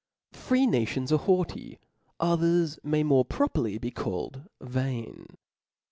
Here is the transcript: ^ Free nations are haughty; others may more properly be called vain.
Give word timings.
^ 0.33 0.35
Free 0.35 0.65
nations 0.65 1.11
are 1.13 1.17
haughty; 1.19 1.77
others 2.19 2.79
may 2.83 3.03
more 3.03 3.23
properly 3.23 3.77
be 3.77 3.91
called 3.91 4.49
vain. 4.59 5.37